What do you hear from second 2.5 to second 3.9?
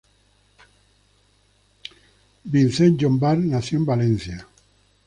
Vicent Llombart nació en